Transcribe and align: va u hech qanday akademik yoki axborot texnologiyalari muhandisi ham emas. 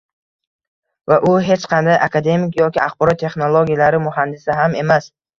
va 1.11 1.17
u 1.31 1.33
hech 1.49 1.67
qanday 1.73 1.99
akademik 2.05 2.57
yoki 2.61 2.81
axborot 2.85 3.19
texnologiyalari 3.25 3.99
muhandisi 4.07 4.57
ham 4.61 4.79
emas. 4.81 5.11